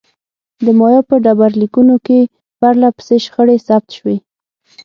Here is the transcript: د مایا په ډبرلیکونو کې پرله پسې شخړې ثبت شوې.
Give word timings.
د 0.63 0.65
مایا 0.79 1.01
په 1.09 1.15
ډبرلیکونو 1.25 1.95
کې 2.05 2.19
پرله 2.59 2.89
پسې 2.97 3.17
شخړې 3.25 3.57
ثبت 3.67 3.89
شوې. 3.97 4.17